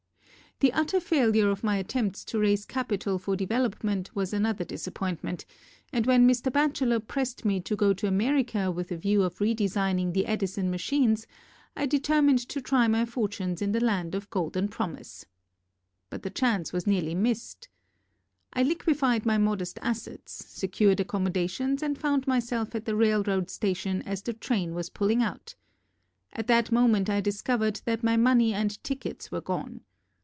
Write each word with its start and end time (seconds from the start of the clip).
The 0.59 0.73
utter 0.73 0.99
failure 0.99 1.49
of 1.49 1.63
my 1.63 1.77
attempts 1.77 2.23
to 2.25 2.37
raise 2.37 2.65
capital 2.65 3.17
for 3.17 3.35
development 3.35 4.15
was 4.15 4.31
another 4.31 4.63
disappoint 4.63 5.23
ment 5.23 5.43
and 5.91 6.05
when 6.05 6.27
Mr. 6.29 6.53
Batchellor 6.53 6.99
prest 6.99 7.43
me 7.43 7.59
to 7.61 7.75
go 7.75 7.93
to 7.93 8.05
America 8.05 8.69
with 8.69 8.91
a 8.91 8.95
view 8.95 9.23
of 9.23 9.39
redesigning 9.39 10.13
the 10.13 10.27
Edison 10.27 10.69
machines, 10.69 11.25
I 11.75 11.87
determined 11.87 12.47
to 12.47 12.61
try 12.61 12.87
my 12.87 13.05
fortunes 13.05 13.63
in 13.63 13.71
the 13.71 13.83
Land 13.83 14.13
of 14.13 14.29
Golden 14.29 14.67
Prom 14.67 14.97
ise. 14.97 15.25
But 16.11 16.21
the 16.21 16.29
chance 16.29 16.71
was 16.71 16.85
nearly 16.85 17.15
mist. 17.15 17.67
I 18.53 18.61
liquefied 18.61 19.25
my 19.25 19.39
modest 19.39 19.79
assets, 19.81 20.45
secured 20.47 20.99
accom 20.99 21.27
modations 21.27 21.81
and 21.81 21.97
found 21.97 22.27
myself 22.27 22.75
at 22.75 22.85
the 22.85 22.95
railroad 22.95 23.49
station 23.49 24.03
as 24.03 24.21
the 24.21 24.33
train 24.33 24.75
was 24.75 24.91
pulling 24.91 25.23
out. 25.23 25.55
At 26.33 26.45
that 26.45 26.71
moment 26.71 27.09
I 27.09 27.19
discovered 27.19 27.81
that 27.85 28.03
my 28.03 28.15
money 28.15 28.53
and 28.53 28.77
tickets 28.83 29.31
were 29.31 29.41
gone. 29.41 29.81